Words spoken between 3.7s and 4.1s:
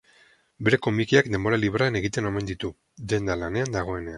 dagoenean.